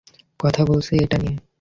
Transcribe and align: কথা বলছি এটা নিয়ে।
কথা 0.39 0.61
বলছি 0.65 0.93
এটা 1.03 1.17
নিয়ে। 1.17 1.37